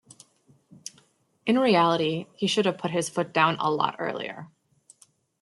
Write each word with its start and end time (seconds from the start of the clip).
In 1.45 1.59
reality, 1.59 2.25
he 2.35 2.47
should 2.47 2.65
have 2.65 2.79
put 2.79 2.89
his 2.89 3.07
foot 3.07 3.31
down 3.33 3.57
a 3.59 3.69
lot 3.69 3.97
earlier. 3.99 4.47